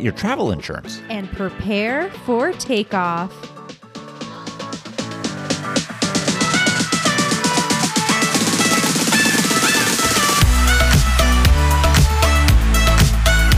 [0.00, 1.00] your travel insurance.
[1.10, 3.32] and prepare for takeoff.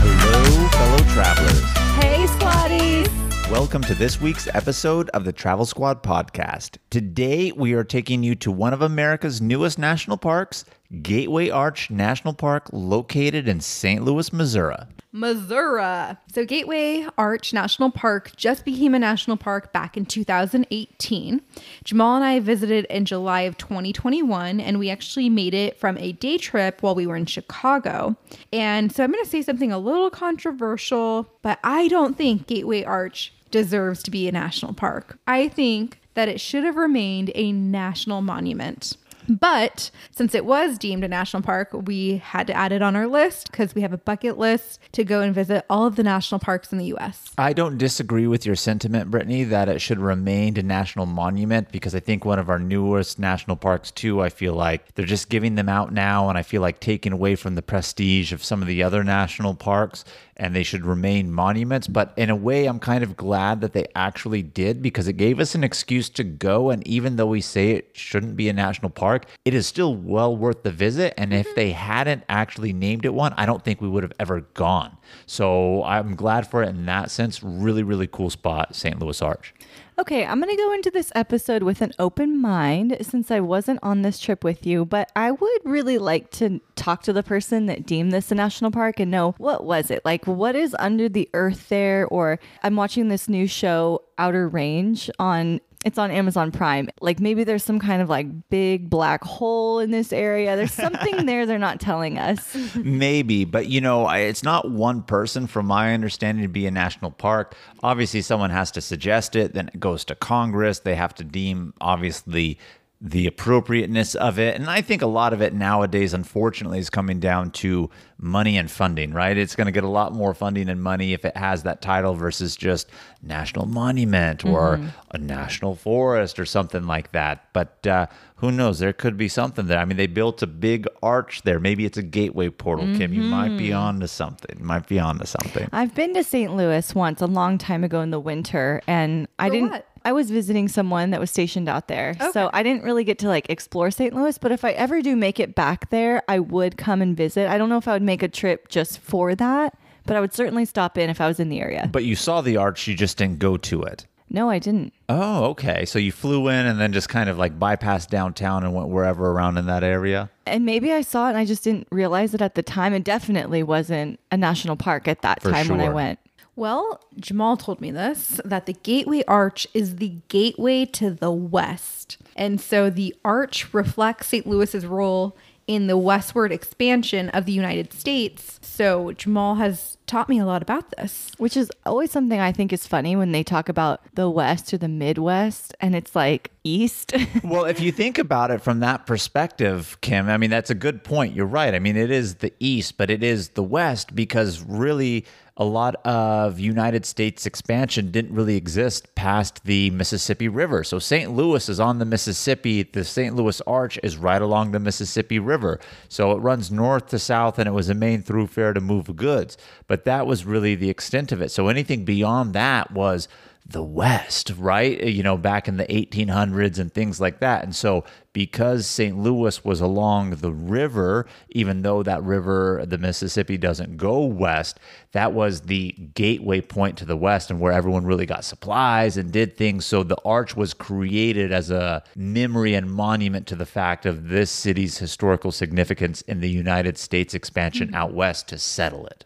[0.03, 1.61] Hello, fellow travelers.
[2.03, 3.49] Hey, Squatties!
[3.51, 6.77] Welcome to this week's episode of the Travel Squad podcast.
[6.89, 10.65] Today, we are taking you to one of America's newest national parks,
[11.01, 14.03] Gateway Arch National Park, located in St.
[14.03, 14.75] Louis, Missouri.
[15.13, 16.17] Missouri.
[16.33, 21.41] So, Gateway Arch National Park just became a national park back in 2018.
[21.85, 26.11] Jamal and I visited in July of 2021, and we actually made it from a
[26.13, 28.17] day trip while we were in Chicago.
[28.51, 32.83] And so, I'm going to say something a little controversial, but I don't think Gateway
[32.83, 35.19] Arch deserves to be a national park.
[35.25, 38.97] I think that it should have remained a national monument.
[39.27, 43.07] But since it was deemed a national park, we had to add it on our
[43.07, 46.39] list because we have a bucket list to go and visit all of the national
[46.39, 47.31] parks in the US.
[47.37, 51.95] I don't disagree with your sentiment, Brittanie, that it should remain a national monument because
[51.95, 55.55] I think one of our newest national parks, too, I feel like they're just giving
[55.55, 56.29] them out now.
[56.29, 59.55] And I feel like taking away from the prestige of some of the other national
[59.55, 60.03] parks
[60.41, 61.87] and they should remain monuments.
[61.87, 65.39] But in a way, I'm kind of glad that they actually did because it gave
[65.39, 66.71] us an excuse to go.
[66.71, 69.10] And even though we say it shouldn't be a national park,
[69.45, 71.13] it is still well worth the visit.
[71.17, 71.55] And if mm-hmm.
[71.55, 74.97] they hadn't actually named it one, I don't think we would have ever gone.
[75.25, 77.43] So I'm glad for it in that sense.
[77.43, 78.99] Really, really cool spot, St.
[78.99, 79.53] Louis Arch.
[79.99, 83.79] Okay, I'm going to go into this episode with an open mind since I wasn't
[83.83, 87.67] on this trip with you, but I would really like to talk to the person
[87.67, 90.03] that deemed this a national park and know what was it?
[90.03, 95.07] Like what is under the earth there or I'm watching this new show Outer Range
[95.19, 96.89] on it's on Amazon Prime.
[97.01, 100.55] Like maybe there's some kind of like big black hole in this area.
[100.55, 102.55] There's something there they're not telling us.
[102.75, 106.71] Maybe, but you know, I- it's not one person, from my understanding, to be a
[106.71, 107.55] national park.
[107.83, 110.79] Obviously, someone has to suggest it, then it goes to Congress.
[110.79, 112.59] They have to deem, obviously,
[113.03, 114.55] the appropriateness of it.
[114.55, 117.89] And I think a lot of it nowadays, unfortunately, is coming down to
[118.19, 119.35] money and funding, right?
[119.35, 122.13] It's going to get a lot more funding and money if it has that title
[122.13, 122.91] versus just
[123.23, 124.79] national monument or
[125.09, 127.51] a national forest or something like that.
[127.53, 128.77] But uh, who knows?
[128.77, 129.79] There could be something there.
[129.79, 131.59] I mean, they built a big arch there.
[131.59, 133.13] Maybe it's a gateway portal, Kim.
[133.13, 134.63] You might be on to something.
[134.63, 135.67] Might be on to something.
[135.71, 136.55] I've been to St.
[136.55, 139.87] Louis once a long time ago in the winter and I didn't what?
[140.03, 142.15] I was visiting someone that was stationed out there.
[142.31, 144.13] So I didn't really get to like explore St.
[144.13, 147.49] Louis, but if I ever do make it back there, I would come and visit.
[147.49, 150.33] I don't know if I would make a trip just for that, but I would
[150.33, 151.89] certainly stop in if I was in the area.
[151.91, 154.07] But you saw the arch, you just didn't go to it.
[154.33, 154.93] No, I didn't.
[155.09, 155.83] Oh, okay.
[155.83, 159.29] So you flew in and then just kind of like bypassed downtown and went wherever
[159.29, 160.29] around in that area.
[160.45, 162.93] And maybe I saw it and I just didn't realize it at the time.
[162.93, 166.17] It definitely wasn't a national park at that For time when I went.
[166.55, 172.17] Well, Jamal told me this that the Gateway Arch is the gateway to the West.
[172.35, 174.47] And so the arch reflects St.
[174.47, 175.35] Louis's role
[175.67, 178.59] in the westward expansion of the United States.
[178.61, 181.31] So Jamal has taught me a lot about this.
[181.37, 184.77] Which is always something I think is funny when they talk about the West or
[184.77, 187.13] the Midwest and it's like East.
[187.43, 191.03] well, if you think about it from that perspective, Kim, I mean, that's a good
[191.03, 191.35] point.
[191.35, 191.73] You're right.
[191.73, 195.25] I mean, it is the East, but it is the West because really
[195.61, 200.83] a lot of United States expansion didn't really exist past the Mississippi River.
[200.83, 201.35] So St.
[201.35, 202.81] Louis is on the Mississippi.
[202.81, 203.35] The St.
[203.35, 205.79] Louis Arch is right along the Mississippi River.
[206.09, 209.55] So it runs north to south and it was a main thoroughfare to move goods.
[209.85, 211.51] But that was really the extent of it.
[211.51, 213.27] So anything beyond that was
[213.65, 215.01] the West, right?
[215.01, 217.63] Uh, you know, back in the 1800s and things like that.
[217.63, 218.03] And so,
[218.33, 219.17] because St.
[219.17, 224.79] Louis was along the river, even though that river, the Mississippi, doesn't go west,
[225.11, 229.31] that was the gateway point to the West and where everyone really got supplies and
[229.31, 229.85] did things.
[229.85, 234.51] So, the arch was created as a memory and monument to the fact of this
[234.51, 237.95] city's historical significance in the United States expansion mm-hmm.
[237.95, 239.25] out west to settle it.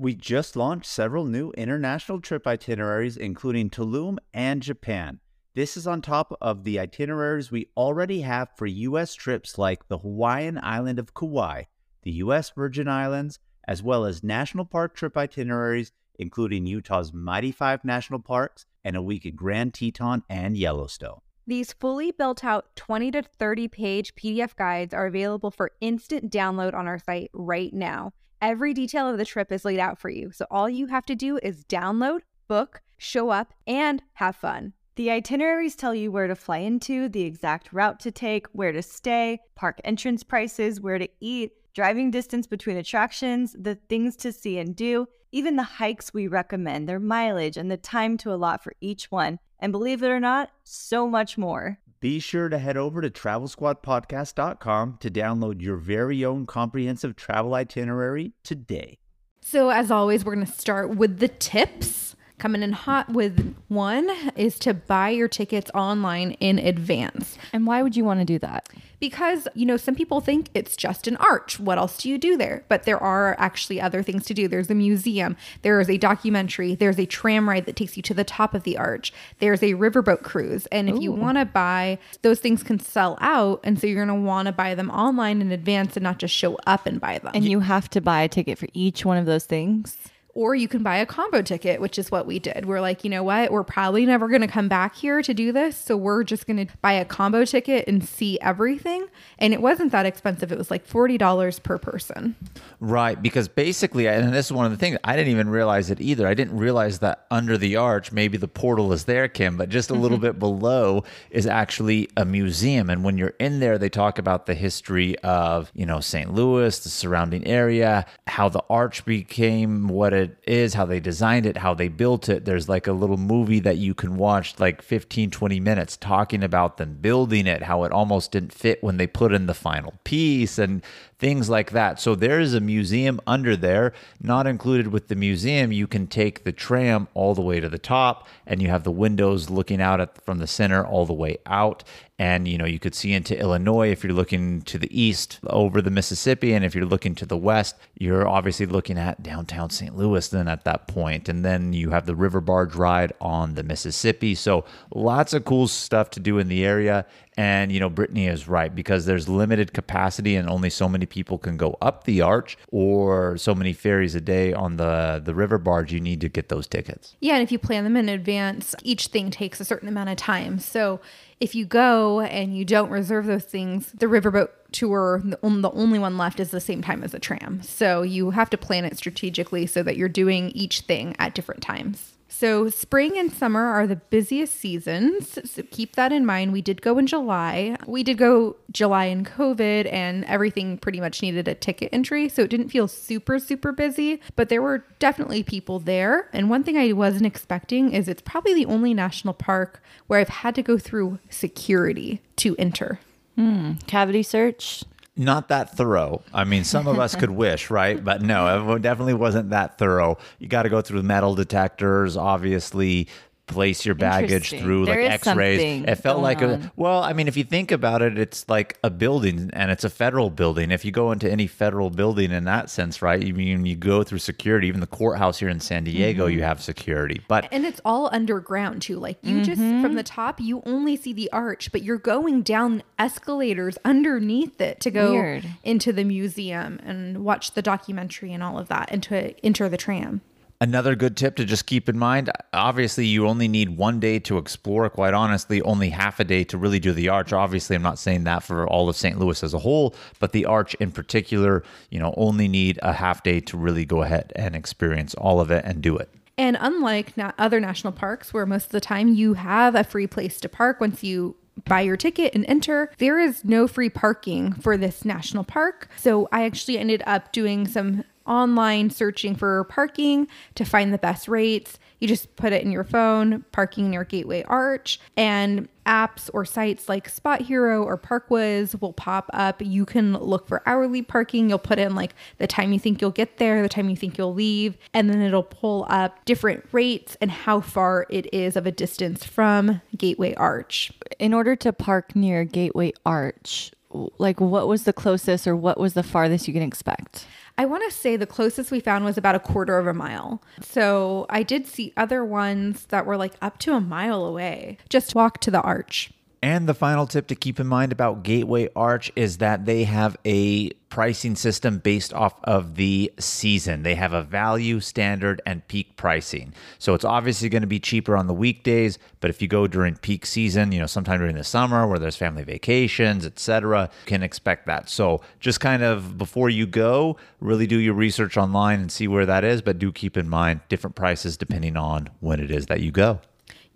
[0.00, 5.18] We just launched several new international trip itineraries, including Tulum and Japan.
[5.56, 9.14] This is on top of the itineraries we already have for U.S.
[9.14, 11.64] trips like the Hawaiian island of Kauai,
[12.02, 12.50] the U.S.
[12.50, 18.66] Virgin Islands, as well as national park trip itineraries, including Utah's Mighty Five National Parks
[18.84, 21.18] and a week at Grand Teton and Yellowstone.
[21.44, 26.74] These fully built out 20 to 30 page PDF guides are available for instant download
[26.74, 28.12] on our site right now.
[28.40, 31.16] Every detail of the trip is laid out for you, so all you have to
[31.16, 34.74] do is download, book, show up, and have fun.
[34.94, 38.82] The itineraries tell you where to fly into, the exact route to take, where to
[38.82, 44.58] stay, park entrance prices, where to eat, driving distance between attractions, the things to see
[44.58, 48.72] and do, even the hikes we recommend, their mileage, and the time to allot for
[48.80, 49.38] each one.
[49.60, 51.78] And believe it or not, so much more.
[52.00, 58.32] Be sure to head over to travelsquadpodcast.com to download your very own comprehensive travel itinerary
[58.44, 58.98] today.
[59.40, 62.14] So, as always, we're going to start with the tips.
[62.38, 67.36] Coming in hot with one is to buy your tickets online in advance.
[67.52, 68.68] And why would you want to do that?
[69.00, 71.60] Because, you know, some people think it's just an arch.
[71.60, 72.64] What else do you do there?
[72.68, 74.48] But there are actually other things to do.
[74.48, 78.14] There's a museum, there is a documentary, there's a tram ride that takes you to
[78.14, 80.66] the top of the arch, there's a riverboat cruise.
[80.66, 81.02] And if Ooh.
[81.02, 83.60] you want to buy, those things can sell out.
[83.64, 86.34] And so you're going to want to buy them online in advance and not just
[86.34, 87.32] show up and buy them.
[87.34, 89.96] And you have to buy a ticket for each one of those things?
[90.38, 92.64] Or you can buy a combo ticket, which is what we did.
[92.64, 93.50] We're like, you know what?
[93.50, 95.76] We're probably never going to come back here to do this.
[95.76, 99.04] So we're just going to buy a combo ticket and see everything.
[99.40, 100.52] And it wasn't that expensive.
[100.52, 102.36] It was like $40 per person.
[102.78, 103.20] Right.
[103.20, 106.28] Because basically, and this is one of the things, I didn't even realize it either.
[106.28, 109.90] I didn't realize that under the arch, maybe the portal is there, Kim, but just
[109.90, 110.26] a little mm-hmm.
[110.26, 111.02] bit below
[111.32, 112.90] is actually a museum.
[112.90, 116.32] And when you're in there, they talk about the history of, you know, St.
[116.32, 121.46] Louis, the surrounding area, how the arch became what it it is, how they designed
[121.46, 122.44] it, how they built it.
[122.44, 126.76] There's like a little movie that you can watch like 15, 20 minutes talking about
[126.76, 130.58] them building it, how it almost didn't fit when they put in the final piece
[130.58, 130.82] and
[131.18, 132.00] things like that.
[132.00, 133.92] So there is a museum under there.
[134.20, 137.78] Not included with the museum, you can take the tram all the way to the
[137.78, 141.38] top and you have the windows looking out at, from the center all the way
[141.46, 141.84] out
[142.18, 145.80] and you know you could see into Illinois if you're looking to the east over
[145.80, 149.96] the Mississippi and if you're looking to the west you're obviously looking at downtown St.
[149.96, 153.62] Louis then at that point and then you have the river barge ride on the
[153.62, 154.64] Mississippi so
[154.94, 157.06] lots of cool stuff to do in the area
[157.38, 161.38] and, you know, Brittanie is right because there's limited capacity and only so many people
[161.38, 165.56] can go up the arch or so many ferries a day on the, the river
[165.56, 165.92] barge.
[165.92, 167.14] You need to get those tickets.
[167.20, 167.34] Yeah.
[167.34, 170.58] And if you plan them in advance, each thing takes a certain amount of time.
[170.58, 171.00] So
[171.38, 175.38] if you go and you don't reserve those things, the riverboat tour, the
[175.72, 177.62] only one left is the same time as the tram.
[177.62, 181.62] So you have to plan it strategically so that you're doing each thing at different
[181.62, 182.14] times.
[182.38, 185.40] So, spring and summer are the busiest seasons.
[185.50, 186.52] So, keep that in mind.
[186.52, 187.76] We did go in July.
[187.84, 192.28] We did go July in COVID, and everything pretty much needed a ticket entry.
[192.28, 196.28] So, it didn't feel super, super busy, but there were definitely people there.
[196.32, 200.28] And one thing I wasn't expecting is it's probably the only national park where I've
[200.28, 203.00] had to go through security to enter.
[203.34, 203.72] Hmm.
[203.88, 204.84] Cavity search?
[205.18, 206.22] Not that thorough.
[206.32, 208.02] I mean, some of us could wish, right?
[208.02, 210.16] But no, it definitely wasn't that thorough.
[210.38, 213.08] You got to go through metal detectors, obviously
[213.48, 216.50] place your baggage through there like x-rays it felt like on.
[216.50, 219.84] a well i mean if you think about it it's like a building and it's
[219.84, 223.34] a federal building if you go into any federal building in that sense right you
[223.34, 226.38] mean you go through security even the courthouse here in san diego mm-hmm.
[226.38, 229.42] you have security but and it's all underground too like you mm-hmm.
[229.44, 234.60] just from the top you only see the arch but you're going down escalators underneath
[234.60, 235.46] it to go Weird.
[235.64, 239.76] into the museum and watch the documentary and all of that and to enter the
[239.76, 240.20] tram
[240.60, 244.38] Another good tip to just keep in mind obviously, you only need one day to
[244.38, 244.90] explore.
[244.90, 247.32] Quite honestly, only half a day to really do the arch.
[247.32, 249.18] Obviously, I'm not saying that for all of St.
[249.18, 253.22] Louis as a whole, but the arch in particular, you know, only need a half
[253.22, 256.08] day to really go ahead and experience all of it and do it.
[256.36, 260.06] And unlike na- other national parks, where most of the time you have a free
[260.06, 264.52] place to park once you buy your ticket and enter, there is no free parking
[264.52, 265.88] for this national park.
[265.96, 271.28] So I actually ended up doing some online searching for parking to find the best
[271.28, 271.78] rates.
[271.98, 276.88] You just put it in your phone, parking near Gateway Arch, and apps or sites
[276.88, 279.60] like Spot Hero or ParkWhiz will pop up.
[279.60, 281.48] You can look for hourly parking.
[281.48, 284.18] You'll put in like the time you think you'll get there, the time you think
[284.18, 288.66] you'll leave, and then it'll pull up different rates and how far it is of
[288.66, 290.92] a distance from Gateway Arch.
[291.18, 295.94] In order to park near Gateway Arch, like what was the closest or what was
[295.94, 297.26] the farthest you can expect?
[297.58, 300.40] I want to say the closest we found was about a quarter of a mile.
[300.60, 304.78] So I did see other ones that were like up to a mile away.
[304.88, 306.12] Just walk to the arch.
[306.40, 310.16] And the final tip to keep in mind about Gateway Arch is that they have
[310.24, 313.82] a pricing system based off of the season.
[313.82, 316.54] They have a value, standard, and peak pricing.
[316.78, 319.96] So it's obviously going to be cheaper on the weekdays, but if you go during
[319.96, 324.22] peak season, you know, sometime during the summer where there's family vacations, etc., you can
[324.22, 324.88] expect that.
[324.88, 329.26] So just kind of before you go, really do your research online and see where
[329.26, 332.80] that is, but do keep in mind different prices depending on when it is that
[332.80, 333.20] you go.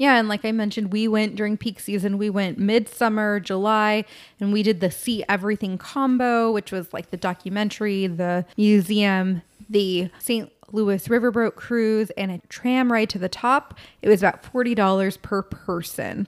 [0.02, 2.18] Yeah, and like I mentioned, we went during peak season.
[2.18, 4.04] We went midsummer, July,
[4.40, 10.10] and we did the See Everything combo, which was like the documentary, the museum, the
[10.18, 10.50] St.
[10.72, 13.78] Louis Riverboat cruise, and a tram ride to the top.
[14.02, 16.26] It was about $40 per person.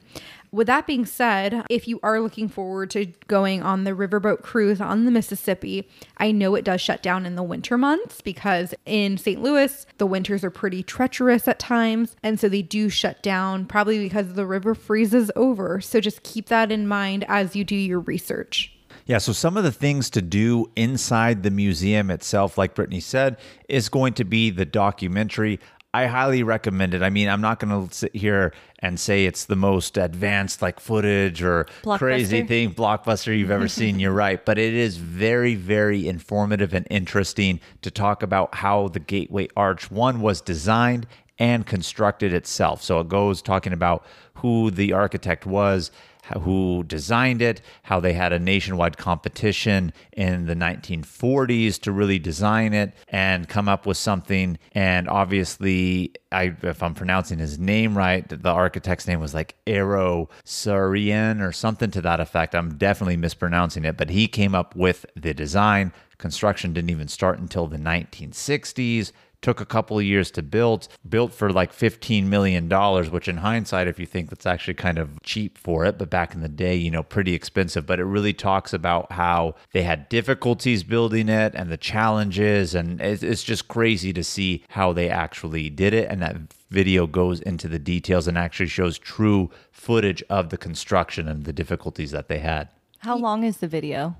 [0.55, 4.81] With that being said, if you are looking forward to going on the riverboat cruise
[4.81, 9.19] on the Mississippi, I know it does shut down in the winter months because in
[9.19, 9.43] St.
[9.43, 12.15] Louis, the winters are pretty treacherous at times.
[12.23, 15.81] And so they do shut down probably because the river freezes over.
[15.81, 18.75] So just keep that in mind as you do your research.
[19.07, 23.37] Yeah, so some of the things to do inside the museum itself, like Brittanie said,
[23.69, 25.61] is going to be the documentary.
[25.95, 27.05] I highly recommend it.
[27.05, 30.81] I mean, I'm not going to sit here and say it's the most advanced like
[30.81, 34.01] footage or crazy thing blockbuster you've ever seen.
[34.01, 38.99] You're right, but it is very very informative and interesting to talk about how the
[38.99, 41.07] Gateway Arch one was designed
[41.39, 42.83] and constructed itself.
[42.83, 45.93] So it goes talking about who the architect was,
[46.41, 52.73] who designed it, how they had a nationwide competition in the 1940s to really design
[52.73, 54.59] it and come up with something.
[54.73, 60.29] And obviously, I, if I'm pronouncing his name right, the architect's name was like Eero
[60.45, 62.55] Saarinen or something to that effect.
[62.55, 65.93] I'm definitely mispronouncing it, but he came up with the design.
[66.19, 69.13] Construction didn't even start until the 1960s
[69.45, 72.67] took a couple of years to build, built for like $15 million,
[73.11, 76.35] which in hindsight, if you think that's actually kind of cheap for it, but back
[76.35, 77.85] in the day, you know, pretty expensive.
[77.85, 82.75] But it really talks about how they had difficulties building it and the challenges.
[82.75, 86.09] And it's just crazy to see how they actually did it.
[86.11, 86.37] And that
[86.71, 91.53] video goes into the details and actually shows true footage of the construction and the
[91.53, 92.71] difficulties that they had.
[93.01, 94.17] How long is the video?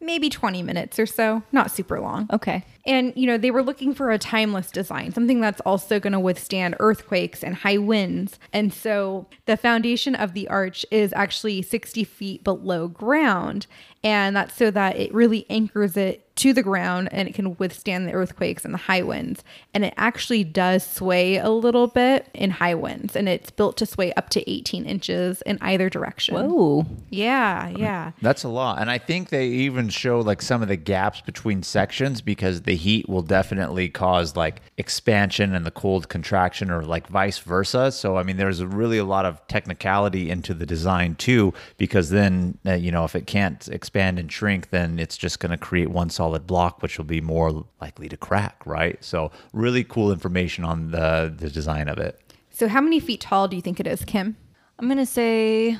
[0.00, 2.28] Maybe 20 minutes or so, not super long.
[2.32, 2.64] Okay.
[2.86, 6.20] And, you know, they were looking for a timeless design, something that's also going to
[6.20, 8.38] withstand earthquakes and high winds.
[8.52, 13.66] And so the foundation of the arch is actually 60 feet below ground.
[14.04, 18.06] And that's so that it really anchors it to the ground and it can withstand
[18.06, 19.42] the earthquakes and the high winds.
[19.74, 23.16] And it actually does sway a little bit in high winds.
[23.16, 26.36] And it's built to sway up to 18 inches in either direction.
[26.36, 26.86] Whoa.
[27.10, 28.12] Yeah, yeah.
[28.22, 28.80] That's a lot.
[28.80, 32.76] And I think they even show like some of the gaps between sections because the
[32.76, 37.90] heat will definitely cause like expansion and the cold contraction or like vice versa.
[37.90, 42.58] So, I mean, there's really a lot of technicality into the design too, because then,
[42.64, 45.90] uh, you know, if it can't expand and shrink, then it's just going to create
[45.90, 49.02] one solid block, which will be more likely to crack, right?
[49.02, 52.20] So, really cool information on the, the design of it.
[52.50, 54.36] So, how many feet tall do you think it is, Kim?
[54.78, 55.72] I'm going to say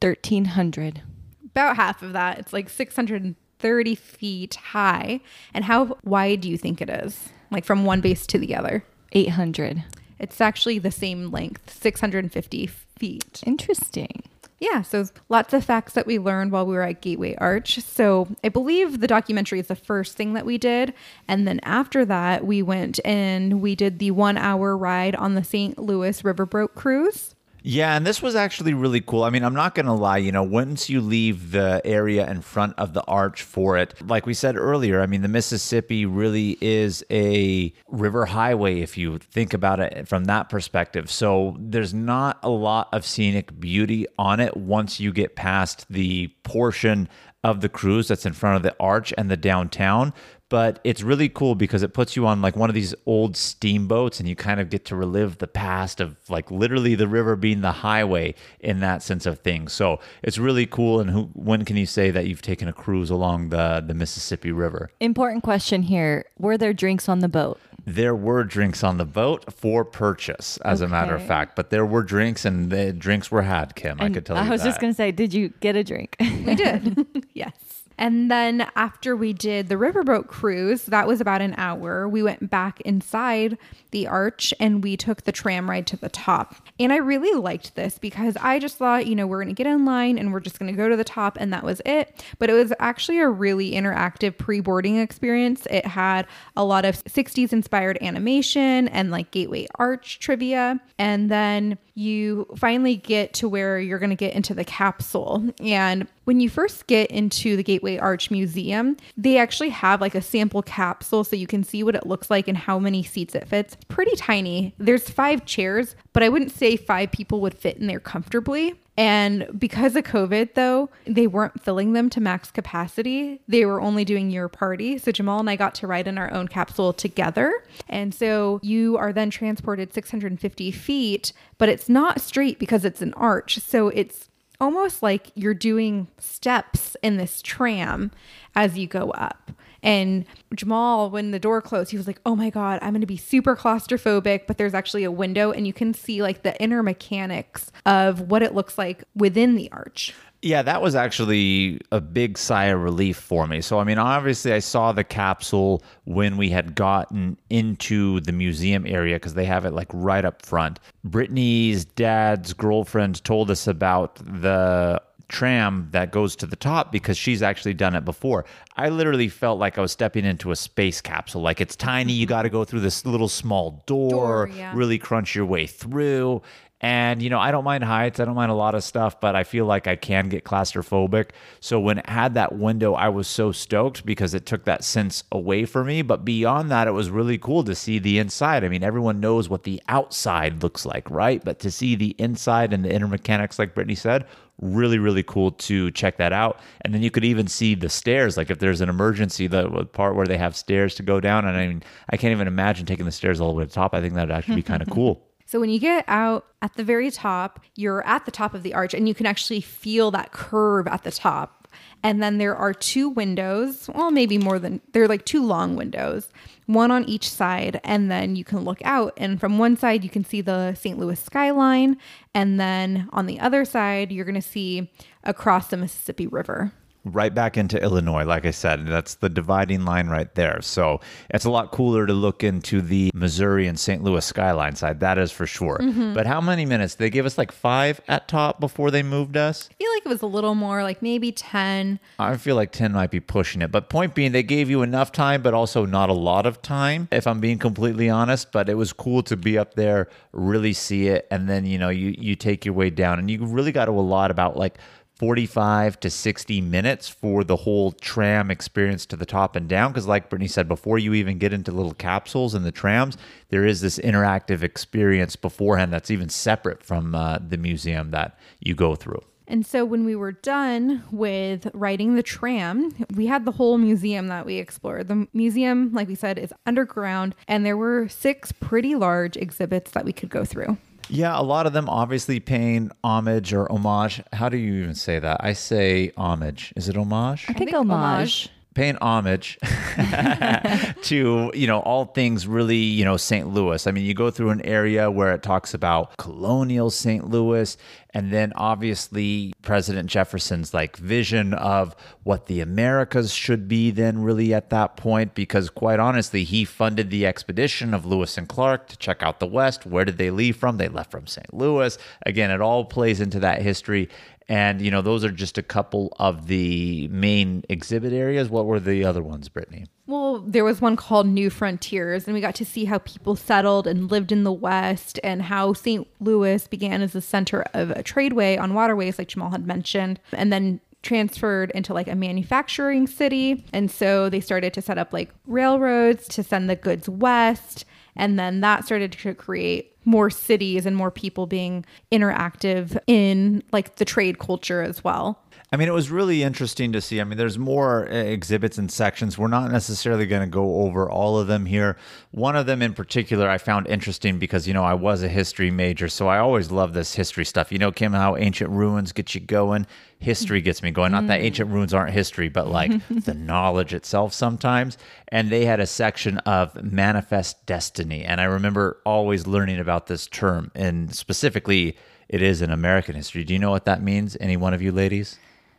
[0.00, 1.00] 1300.
[1.46, 2.38] About half of that.
[2.38, 5.20] It's like 630 feet high.
[5.54, 7.30] And how wide do you think it is?
[7.50, 8.84] Like from one base to the other?
[9.12, 9.82] 800.
[10.18, 13.40] It's actually the same length, 650 feet.
[13.46, 14.24] Interesting.
[14.58, 17.78] Yeah, so lots of facts that we learned while we were at Gateway Arch.
[17.80, 20.94] So I believe the documentary is the first thing that we did.
[21.28, 25.44] And then after that, we went and we did the one hour ride on the
[25.44, 25.78] St.
[25.78, 27.35] Louis Riverboat cruise.
[27.68, 29.24] Yeah, and this was actually really cool.
[29.24, 32.40] I mean, I'm not going to lie, you know, once you leave the area in
[32.40, 36.58] front of the arch for it, like we said earlier, I mean, the Mississippi really
[36.60, 41.10] is a river highway if you think about it from that perspective.
[41.10, 46.28] So there's not a lot of scenic beauty on it once you get past the
[46.44, 47.08] portion
[47.46, 50.12] of the cruise that's in front of the arch and the downtown
[50.48, 54.20] but it's really cool because it puts you on like one of these old steamboats
[54.20, 57.60] and you kind of get to relive the past of like literally the river being
[57.60, 61.76] the highway in that sense of things so it's really cool and who, when can
[61.76, 66.24] you say that you've taken a cruise along the, the mississippi river Important question here.
[66.36, 67.60] Were there drinks on the boat?
[67.86, 71.86] There were drinks on the boat for purchase as a matter of fact but there
[71.86, 74.68] were drinks and the drinks were had kim i could tell you I was that.
[74.68, 76.16] just going to say, did you get a drink?
[76.20, 77.06] We did.
[77.34, 77.52] yes.
[77.98, 82.08] And then after we did the riverboat cruise, that was about an hour.
[82.08, 83.56] We went back inside
[83.96, 86.54] the arch and we took the tram ride to the top.
[86.78, 89.66] And I really liked this because I just thought, you know, we're going to get
[89.66, 92.22] in line and we're just going to go to the top and that was it.
[92.38, 95.66] But it was actually a really interactive pre boarding experience.
[95.70, 96.26] It had
[96.58, 100.78] a lot of 60s inspired animation and like Gateway Arch trivia.
[100.98, 105.48] And then you finally get to where you're going to get into the capsule.
[105.60, 110.20] And when you first get into the Gateway Arch Museum, they actually have like a
[110.20, 113.48] sample capsule so you can see what it looks like and how many seats it
[113.48, 113.78] fits.
[113.88, 114.74] Pretty tiny.
[114.78, 118.74] There's five chairs, but I wouldn't say five people would fit in there comfortably.
[118.98, 123.40] And because of COVID, though, they weren't filling them to max capacity.
[123.46, 124.96] They were only doing your party.
[124.98, 127.62] So Jamal and I got to ride in our own capsule together.
[127.88, 133.12] And so you are then transported 650 feet, but it's not straight because it's an
[133.14, 133.58] arch.
[133.58, 138.10] So it's almost like you're doing steps in this tram
[138.54, 139.52] as you go up.
[139.86, 143.06] And Jamal, when the door closed, he was like, Oh my God, I'm going to
[143.06, 144.46] be super claustrophobic.
[144.46, 148.42] But there's actually a window, and you can see like the inner mechanics of what
[148.42, 150.12] it looks like within the arch.
[150.42, 153.60] Yeah, that was actually a big sigh of relief for me.
[153.60, 158.86] So, I mean, obviously, I saw the capsule when we had gotten into the museum
[158.86, 160.78] area because they have it like right up front.
[161.06, 167.42] Brittanie's dad's girlfriend told us about the tram that goes to the top because she's
[167.42, 168.44] actually done it before.
[168.76, 171.42] I literally felt like I was stepping into a space capsule.
[171.42, 172.30] Like it's tiny, you mm-hmm.
[172.30, 174.72] got to go through this little small door, Door, yeah.
[174.74, 176.42] really crunch your way through.
[176.82, 178.20] And, you know, I don't mind heights.
[178.20, 181.30] I don't mind a lot of stuff, but I feel like I can get claustrophobic.
[181.58, 185.24] So when it had that window, I was so stoked because it took that sense
[185.32, 186.02] away from me.
[186.02, 188.62] But beyond that, it was really cool to see the inside.
[188.62, 191.42] I mean, everyone knows what the outside looks like, right?
[191.42, 194.26] But to see the inside and the inner mechanics, like Brittanie said,
[194.60, 196.60] really, really cool to check that out.
[196.82, 198.36] And then you could even see the stairs.
[198.36, 201.46] Like if there's an emergency, the part where they have stairs to go down.
[201.46, 203.74] And I mean, I can't even imagine taking the stairs all the way to the
[203.74, 203.94] top.
[203.94, 205.22] I think that would actually be kind of cool.
[205.46, 208.74] So when you get out at the very top, you're at the top of the
[208.74, 211.65] arch and you can actually feel that curve at the top.
[212.02, 216.28] And then there are two windows, well, maybe more than, they're like two long windows,
[216.66, 217.80] one on each side.
[217.82, 219.12] And then you can look out.
[219.16, 220.98] And from one side, you can see the St.
[220.98, 221.96] Louis skyline.
[222.34, 224.90] And then on the other side, you're going to see
[225.24, 226.72] across the Mississippi River.
[227.12, 228.24] Right back into Illinois.
[228.24, 230.60] Like I said, that's the dividing line right there.
[230.62, 234.02] So it's a lot cooler to look into the Missouri and St.
[234.02, 235.00] Louis skyline side.
[235.00, 235.78] That is for sure.
[235.78, 236.14] Mm-hmm.
[236.14, 236.94] But how many minutes?
[236.94, 239.68] They gave us like five at top before they moved us.
[239.70, 242.00] I feel like it was a little more, like maybe 10.
[242.18, 243.70] I feel like 10 might be pushing it.
[243.70, 247.08] But point being, they gave you enough time, but also not a lot of time,
[247.10, 248.52] if I'm being completely honest.
[248.52, 251.26] But it was cool to be up there, really see it.
[251.30, 253.18] And then, you know, you, you take your way down.
[253.18, 254.78] And you really got to a lot about like
[255.16, 259.90] 45 to 60 minutes for the whole tram experience to the top and down.
[259.90, 263.16] Because, like Brittanie said, before you even get into little capsules in the trams,
[263.48, 268.74] there is this interactive experience beforehand that's even separate from uh, the museum that you
[268.74, 269.22] go through.
[269.48, 274.26] And so when we were done with riding the tram, we had the whole museum
[274.26, 275.08] that we explored.
[275.08, 280.04] The museum, like we said, is underground, and there were six pretty large exhibits that
[280.04, 280.76] we could go through.
[281.08, 284.22] Yeah, a lot of them obviously paying homage or homage.
[284.32, 285.38] How do you even say that?
[285.42, 286.72] I say homage.
[286.76, 287.44] Is it homage?
[287.48, 287.92] I think, think homage.
[287.92, 288.48] homage.
[288.76, 289.58] Paying homage
[291.02, 293.48] to you know all things really you know St.
[293.48, 293.86] Louis.
[293.86, 297.28] I mean, you go through an area where it talks about colonial St.
[297.28, 297.76] Louis,
[298.10, 303.90] and then obviously President Jefferson's like vision of what the Americas should be.
[303.90, 308.46] Then really at that point, because quite honestly, he funded the expedition of Lewis and
[308.46, 309.86] Clark to check out the West.
[309.86, 310.76] Where did they leave from?
[310.76, 311.52] They left from St.
[311.54, 311.96] Louis.
[312.26, 314.10] Again, it all plays into that history.
[314.48, 318.48] And you know, those are just a couple of the main exhibit areas.
[318.48, 319.86] What were the other ones, Brittanie?
[320.06, 323.88] Well, there was one called New Frontiers, and we got to see how people settled
[323.88, 326.06] and lived in the West and how St.
[326.20, 330.52] Louis began as a center of a tradeway on waterways, like Jamal had mentioned, and
[330.52, 333.64] then transferred into like a manufacturing city.
[333.72, 337.84] And so they started to set up like railroads to send the goods west.
[338.16, 343.96] And then that started to create more cities and more people being interactive in like
[343.96, 345.42] the trade culture as well.
[345.72, 347.20] I mean, it was really interesting to see.
[347.20, 349.36] I mean, there's more uh, exhibits and sections.
[349.36, 351.96] We're not necessarily going to go over all of them here.
[352.30, 355.72] One of them in particular I found interesting because, you know, I was a history
[355.72, 357.72] major, so I always love this history stuff.
[357.72, 359.88] You know, Kim, how ancient ruins get you going?
[360.20, 361.10] History gets me going.
[361.10, 364.96] Not that ancient ruins aren't history, but like the knowledge itself sometimes.
[365.28, 368.24] And they had a section of manifest destiny.
[368.24, 371.96] And I remember always learning about this term, and specifically,
[372.28, 373.42] it is in American history.
[373.42, 374.36] Do you know what that means?
[374.38, 375.38] Any one of you ladies?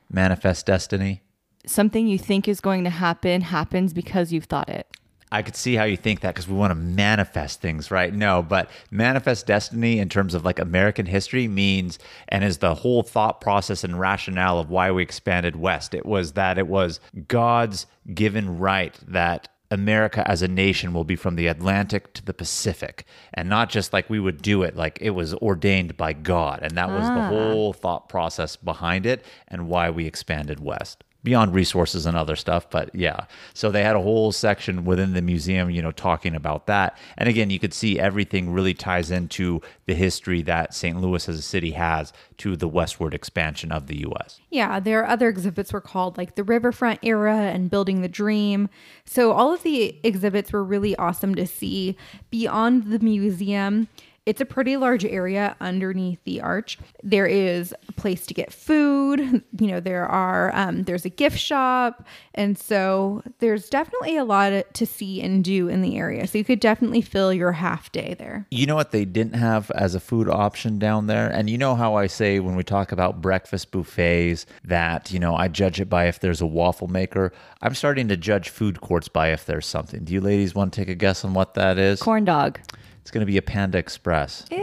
[0.09, 1.21] Manifest destiny?
[1.65, 4.87] Something you think is going to happen happens because you've thought it.
[5.29, 8.13] I could see how you think that because we want to manifest things, right?
[8.13, 13.03] No, but manifest destiny in terms of like American history means and is the whole
[13.03, 15.93] thought process and rationale of why we expanded west.
[15.93, 21.15] It was that it was God's given right that America as a nation will be
[21.15, 23.05] from the Atlantic to the Pacific.
[23.33, 26.59] And not just like we would do it, like it was ordained by God.
[26.61, 27.29] And that was the ah.
[27.29, 32.69] whole thought process behind it and why we expanded west beyond resources and other stuff
[32.69, 36.67] but yeah so they had a whole section within the museum you know talking about
[36.67, 41.27] that and again you could see everything really ties into the history that st louis
[41.27, 45.27] as a city has to the westward expansion of the us Yeah, there are other
[45.27, 48.69] exhibits were called like the Riverfront era and Building the Dream.
[49.05, 51.97] So all of the exhibits were really awesome to see.
[52.29, 53.87] Beyond the museum,
[54.27, 56.77] it's a pretty large area underneath the arch.
[57.01, 59.41] There is a place to get food.
[59.57, 64.51] You know, there are um, there's a gift shop, and so there's definitely a lot
[64.73, 66.27] to see and do in the area.
[66.27, 68.45] So you could definitely fill your half day there.
[68.51, 71.27] You know what they didn't have as a food option down there?
[71.27, 75.35] And you know how I say when we talk about breakfast buffets that, you know,
[75.35, 77.31] I judge it by if there's a waffle maker.
[77.61, 80.03] I'm starting to judge food courts by if there's something.
[80.03, 82.01] Do you ladies want to take a guess on what that is?
[82.01, 82.59] Corn dog.
[83.07, 84.43] It's going to be a Panda Express.
[84.51, 84.59] Ew.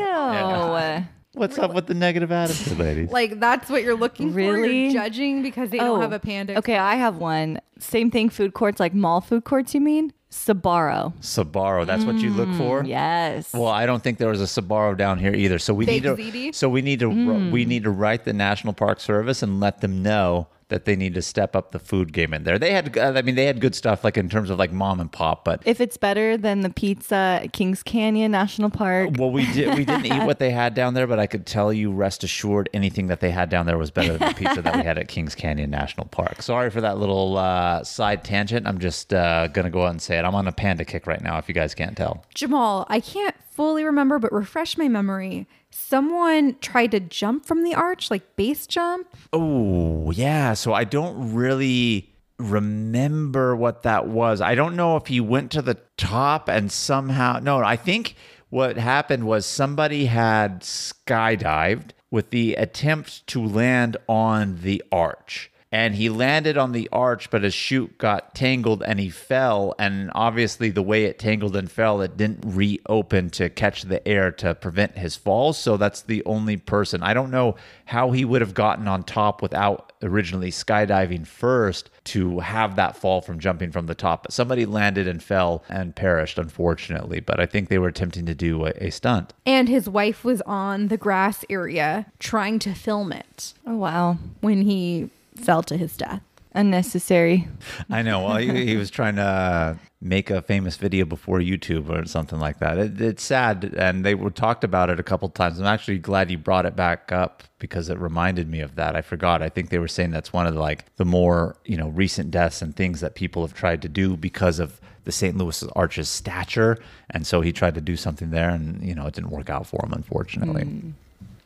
[1.32, 3.10] What's up with the negative attitude, ladies?
[3.10, 4.36] Like that's what you're looking for.
[4.36, 4.82] Really?
[4.82, 6.58] You're judging because they don't oh, have a panda.
[6.58, 7.58] Okay, I have one.
[7.78, 10.12] Same thing, food courts, like mall food courts, you mean?
[10.30, 11.14] Sbarro.
[11.22, 12.82] Sbarro, that's what you look for?
[12.82, 13.50] Mm, yes.
[13.54, 15.58] Well, I don't think there was a Sbarro down here either.
[15.58, 16.54] So we Big need to ziti?
[16.54, 17.66] so we need to we mm.
[17.66, 21.22] need to write the National Park Service and let them know that they need to
[21.22, 22.58] step up the food game in there.
[22.58, 25.10] They had I mean they had good stuff like in terms of like mom and
[25.10, 29.50] pop, but if it's better than the pizza at Kings Canyon National Park, well, we
[29.52, 29.76] did.
[29.76, 32.68] We didn't eat what they had down there, but I could tell you, rest assured,
[32.72, 35.08] anything that they had down there was better than the pizza that we had at
[35.08, 36.42] Kings Canyon National Park.
[36.42, 38.66] Sorry for that little uh, side tangent.
[38.66, 40.24] I'm just uh, gonna go out and say it.
[40.24, 41.38] I'm on a panda kick right now.
[41.38, 42.24] If you guys can't tell.
[42.34, 45.46] Jamal, I can't fully remember, but refresh my memory.
[45.70, 49.08] Someone tried to jump from the arch, like base jump.
[49.32, 50.54] Oh, yeah.
[50.54, 54.40] So I don't really remember what that was.
[54.40, 57.38] I don't know if he went to the top and somehow.
[57.40, 58.16] No, I think
[58.50, 65.50] what happened was somebody had skydived with the attempt to land on the arch.
[65.74, 69.74] And he landed on the arch, but his chute got tangled and he fell.
[69.76, 74.30] And obviously, the way it tangled and fell, it didn't reopen to catch the air
[74.30, 75.52] to prevent his fall.
[75.52, 77.02] So that's the only person.
[77.02, 77.56] I don't know
[77.86, 83.20] how he would have gotten on top without originally skydiving first to have that fall
[83.20, 84.22] from jumping from the top.
[84.22, 87.18] But somebody landed and fell and perished, unfortunately.
[87.18, 89.34] But I think they were attempting to do a, a stunt.
[89.44, 94.62] And his wife was on the grass area trying to film it oh wow, when
[94.62, 96.22] he fell to his death.
[96.54, 97.48] unnecessary.
[97.90, 98.24] I know.
[98.24, 102.58] Well, he, he was trying to make a famous video before YouTube or something like
[102.60, 102.78] that.
[102.78, 105.58] It, it's sad, and they were talked about it a couple times.
[105.58, 108.94] I'm actually glad you brought it back up because it reminded me of that.
[108.94, 109.42] I forgot.
[109.42, 112.30] I think they were saying that's one of the, like the more you know recent
[112.30, 115.36] deaths and things that people have tried to do because of the St.
[115.36, 116.78] Louis Arch's stature,
[117.10, 119.66] and so he tried to do something there, and you know it didn't work out
[119.66, 120.62] for him, unfortunately.
[120.62, 120.92] Mm.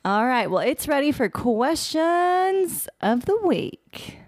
[0.05, 4.19] All right, well, it's ready for questions of the week.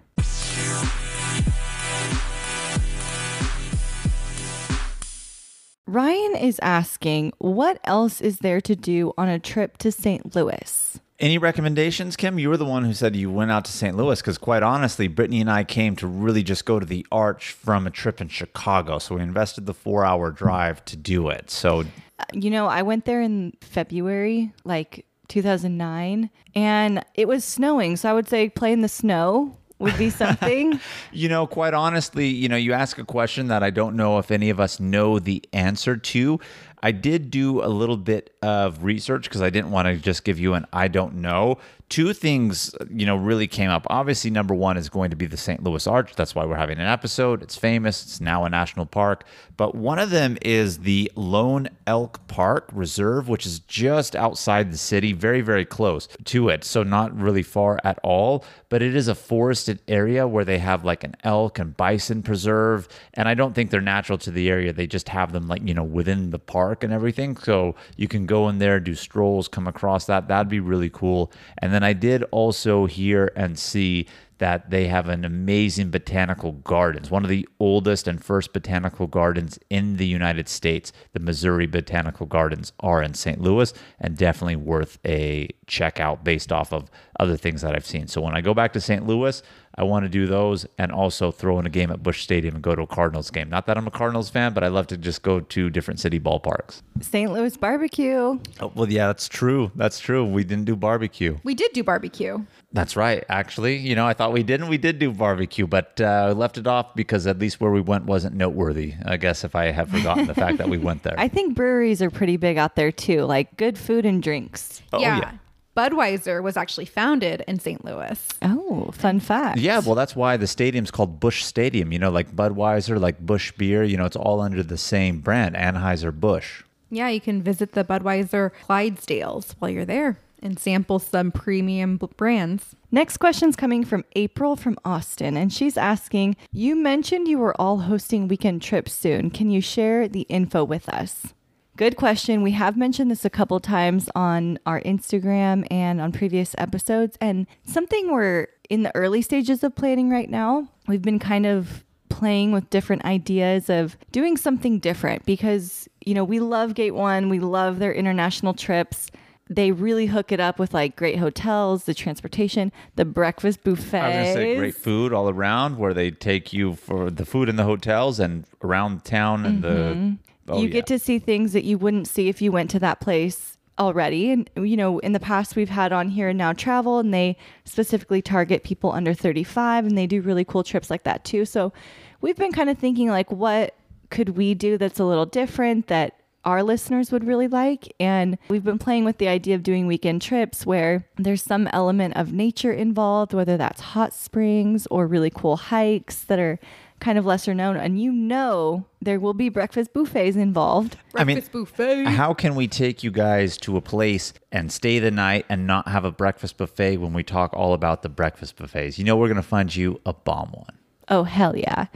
[5.87, 10.35] Ryan is asking, what else is there to do on a trip to St.
[10.35, 10.99] Louis?
[11.19, 12.39] Any recommendations, Kim?
[12.39, 13.95] You were the one who said you went out to St.
[13.95, 17.51] Louis because, quite honestly, Brittanie and I came to really just go to the Arch
[17.51, 18.99] from a trip in Chicago.
[18.99, 21.51] So we invested the four hour drive to do it.
[21.51, 21.81] So,
[22.19, 27.95] uh, You know, I went there in February, like 2009, and it was snowing.
[27.95, 30.79] So I would say play in the snow would be something.
[31.11, 34.29] You know, quite honestly, you know, you ask a question that I don't know if
[34.29, 36.39] any of us know the answer to.
[36.83, 40.39] I did do a little bit of research because I didn't want to just give
[40.39, 41.59] you an I don't know.
[41.91, 43.85] Two things, you know, really came up.
[43.89, 45.61] Obviously, number one is going to be the St.
[45.61, 46.15] Louis Arch.
[46.15, 47.43] That's why we're having an episode.
[47.43, 49.25] It's famous, it's now a national park.
[49.57, 54.77] But one of them is the Lone Elk Park Reserve, which is just outside the
[54.77, 56.63] city, very, very close to it.
[56.63, 58.45] So, not really far at all.
[58.69, 62.87] But it is a forested area where they have like an elk and bison preserve.
[63.15, 64.71] And I don't think they're natural to the area.
[64.71, 67.35] They just have them like, you know, within the park and everything.
[67.35, 70.29] So you can go in there, do strolls, come across that.
[70.29, 71.33] That'd be really cool.
[71.57, 74.07] And then I did also hear and see
[74.41, 79.59] that they have an amazing botanical gardens, one of the oldest and first botanical gardens
[79.69, 80.91] in the United States.
[81.13, 83.39] The Missouri Botanical Gardens are in St.
[83.39, 88.07] Louis and definitely worth a check out based off of other things that I've seen.
[88.07, 89.05] So when I go back to St.
[89.05, 89.43] Louis,
[89.75, 92.63] I want to do those and also throw in a game at Busch Stadium and
[92.63, 93.49] go to a Cardinals game.
[93.49, 96.19] Not that I'm a Cardinals fan, but I love to just go to different city
[96.19, 96.81] ballparks.
[96.99, 97.31] St.
[97.31, 98.39] Louis barbecue.
[98.59, 99.71] Oh, well, yeah, that's true.
[99.75, 100.25] That's true.
[100.25, 101.37] We didn't do barbecue.
[101.43, 102.43] We did do barbecue.
[102.73, 103.23] That's right.
[103.27, 104.69] Actually, you know, I thought we didn't.
[104.69, 107.81] We did do barbecue, but uh, I left it off because at least where we
[107.81, 108.93] went wasn't noteworthy.
[109.05, 111.15] I guess if I have forgotten the fact that we went there.
[111.17, 114.81] I think breweries are pretty big out there too, like good food and drinks.
[114.93, 115.17] Oh, yeah.
[115.17, 115.31] yeah.
[115.75, 117.83] Budweiser was actually founded in St.
[117.85, 118.27] Louis.
[118.41, 119.57] Oh, fun fact.
[119.57, 121.93] Yeah, well, that's why the stadium's called Busch Stadium.
[121.93, 123.83] You know, like Budweiser, like Busch Beer.
[123.83, 126.63] You know, it's all under the same brand, Anheuser Busch.
[126.89, 132.75] Yeah, you can visit the Budweiser Clydesdales while you're there and sample some premium brands.
[132.91, 137.79] Next question's coming from April from Austin, and she's asking You mentioned you were all
[137.79, 139.29] hosting weekend trips soon.
[139.29, 141.33] Can you share the info with us?
[141.77, 142.43] Good question.
[142.43, 147.47] We have mentioned this a couple times on our Instagram and on previous episodes, and
[147.65, 150.67] something we're in the early stages of planning right now.
[150.87, 156.23] We've been kind of playing with different ideas of doing something different because, you know,
[156.23, 159.09] we love Gate One, we love their international trips.
[159.53, 163.99] They really hook it up with like great hotels, the transportation, the breakfast buffet.
[163.99, 167.49] I was to say great food all around where they take you for the food
[167.49, 169.67] in the hotels and around town and the.
[169.67, 170.13] Mm-hmm.
[170.47, 170.73] Oh, you yeah.
[170.73, 174.31] get to see things that you wouldn't see if you went to that place already.
[174.31, 177.37] And, you know, in the past, we've had on here and Now Travel, and they
[177.65, 181.45] specifically target people under 35, and they do really cool trips like that too.
[181.45, 181.73] So
[182.21, 183.75] we've been kind of thinking, like, what
[184.09, 187.93] could we do that's a little different that our listeners would really like?
[187.99, 192.15] And we've been playing with the idea of doing weekend trips where there's some element
[192.15, 196.59] of nature involved, whether that's hot springs or really cool hikes that are
[196.99, 197.75] kind of lesser known.
[197.75, 200.97] And you know, there will be breakfast buffets involved.
[201.15, 202.05] I mean, Breakfast buffet.
[202.05, 205.87] How can we take you guys to a place and stay the night and not
[205.87, 208.97] have a breakfast buffet when we talk all about the breakfast buffets?
[208.97, 210.77] You know, we're going to find you a bomb one.
[211.09, 211.87] Oh, hell yeah.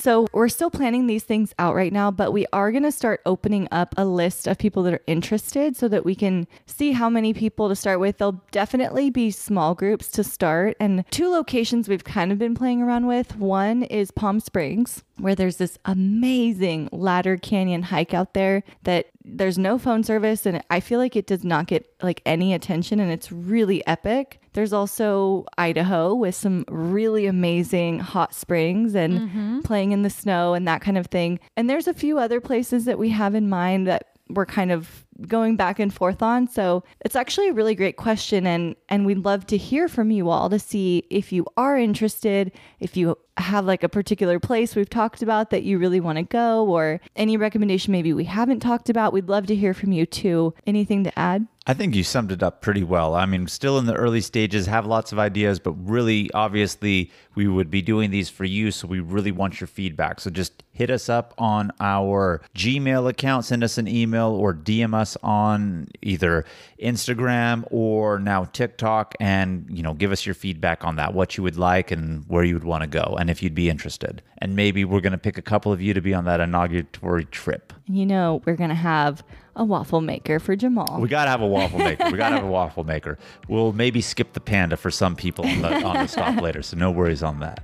[0.00, 3.20] So we're still planning these things out right now, but we are going to start
[3.26, 7.10] opening up a list of people that are interested so that we can see how
[7.10, 8.16] many people to start with.
[8.16, 10.74] There'll definitely be small groups to start.
[10.80, 15.34] And two locations we've kind of been playing around with one is Palm Springs, where
[15.34, 20.80] there's this amazing ladder canyon hike out there that there's no phone service and I
[20.80, 24.40] feel like it does not get like any attention and it's really epic.
[24.52, 29.60] There's also Idaho with some really amazing hot springs and mm-hmm.
[29.60, 31.38] playing in the snow and that kind of thing.
[31.56, 35.04] And there's a few other places that we have in mind that we're kind of
[35.26, 36.48] going back and forth on.
[36.48, 40.30] So it's actually a really great question and and we'd love to hear from you
[40.30, 44.90] all to see if you are interested, if you have like a particular place we've
[44.90, 48.90] talked about that you really want to go or any recommendation maybe we haven't talked
[48.90, 49.12] about.
[49.12, 50.54] We'd love to hear from you too.
[50.66, 51.46] Anything to add?
[51.66, 53.14] I think you summed it up pretty well.
[53.14, 57.48] I mean, still in the early stages, have lots of ideas, but really, obviously, we
[57.48, 58.70] would be doing these for you.
[58.70, 60.20] So we really want your feedback.
[60.20, 64.92] So just hit us up on our Gmail account, send us an email, or DM
[64.92, 66.44] us on either
[66.82, 71.42] Instagram or now TikTok, and you know, give us your feedback on that, what you
[71.42, 74.20] would like and where you would want to go, and if you'd be interested.
[74.36, 77.30] And maybe we're going to pick a couple of you to be on that inauguratory
[77.30, 77.72] trip.
[77.86, 79.22] You know, we're going to have
[79.56, 80.98] a waffle maker for Jamal.
[81.00, 82.10] We gotta have a waffle maker.
[82.10, 83.18] We gotta have a waffle maker.
[83.48, 86.76] We'll maybe skip the panda for some people on the, on the stop later, so
[86.76, 87.62] no worries on that.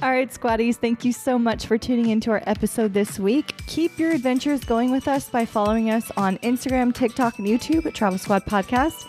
[0.00, 3.56] All right, squaddies, thank you so much for tuning into our episode this week.
[3.66, 7.94] Keep your adventures going with us by following us on Instagram, TikTok, and YouTube at
[7.94, 9.06] Travel Squad Podcast.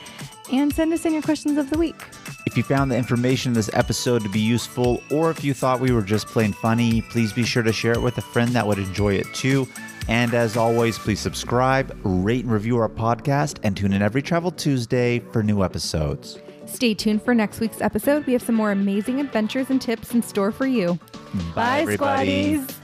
[0.51, 2.01] And send us in your questions of the week.
[2.47, 5.79] If you found the information in this episode to be useful, or if you thought
[5.79, 8.65] we were just plain funny, please be sure to share it with a friend that
[8.65, 9.67] would enjoy it too.
[10.07, 14.49] And as always, please subscribe, rate, and review our podcast, and tune in every Travel
[14.49, 16.39] Tuesday for new episodes.
[16.69, 18.25] Stay tuned for next week's episode.
[18.25, 20.99] We have some more amazing adventures and tips in store for you.
[21.55, 22.57] Bye, everybody.
[22.57, 22.78] squatties.